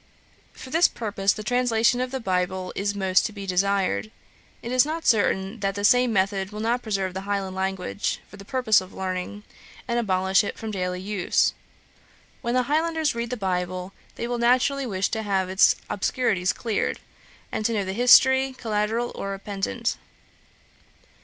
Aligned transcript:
For 0.53 0.71
this 0.71 0.87
purpose, 0.87 1.31
the 1.31 1.43
translation 1.43 2.01
of 2.01 2.09
the 2.09 2.19
bible 2.19 2.73
is 2.75 2.95
most 2.95 3.23
to 3.27 3.31
be 3.31 3.45
desired. 3.45 4.09
It 4.63 4.71
is 4.71 4.83
not 4.83 5.05
certain 5.05 5.59
that 5.59 5.75
the 5.75 5.83
same 5.85 6.11
method 6.11 6.51
will 6.51 6.59
not 6.59 6.81
preserve 6.81 7.13
the 7.13 7.21
Highland 7.21 7.55
language, 7.55 8.19
for 8.27 8.37
the 8.37 8.43
purposes 8.43 8.81
of 8.81 8.95
learning, 8.95 9.43
and 9.87 9.99
abolish 9.99 10.43
it 10.43 10.57
from 10.57 10.71
daily 10.71 10.99
use. 10.99 11.53
When 12.41 12.55
the 12.55 12.63
Highlanders 12.63 13.13
read 13.13 13.29
the 13.29 13.37
Bible, 13.37 13.93
they 14.15 14.27
will 14.27 14.39
naturally 14.39 14.87
wish 14.87 15.09
to 15.09 15.21
have 15.21 15.49
its 15.51 15.75
obscurities 15.87 16.51
cleared, 16.51 16.99
and 17.51 17.63
to 17.65 17.71
know 17.71 17.85
the 17.85 17.93
history, 17.93 18.53
collateral 18.57 19.11
or 19.13 19.35
appendant. 19.35 19.97